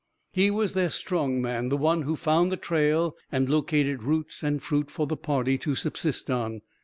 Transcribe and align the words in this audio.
He 0.33 0.49
was 0.49 0.73
their 0.73 0.89
strong 0.89 1.43
man, 1.43 1.69
the 1.69 1.77
one 1.77 2.01
who 2.01 2.15
found 2.15 2.51
the 2.51 2.57
trail 2.57 3.15
and 3.31 3.47
located 3.47 4.01
roots 4.01 4.41
and 4.41 4.59
fruit 4.59 4.89
for 4.89 5.05
the 5.05 5.15
party 5.15 5.59
to 5.59 5.75
subsist 5.75 6.31
on. 6.31 6.63